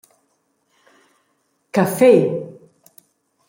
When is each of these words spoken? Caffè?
Caffè? 1.77 2.13